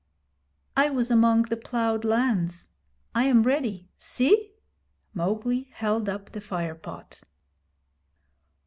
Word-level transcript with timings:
'I 0.75 0.89
was 0.89 1.11
among 1.11 1.43
the 1.43 1.55
ploughed 1.57 2.03
lands. 2.03 2.71
I 3.13 3.25
am 3.25 3.43
ready. 3.43 3.87
See!' 3.99 4.53
Mowgli 5.13 5.67
held 5.75 6.09
up 6.09 6.31
the 6.31 6.41
fire 6.41 6.73
pot. 6.73 7.21